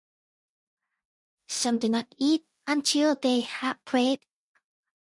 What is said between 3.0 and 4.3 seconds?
they have prayed.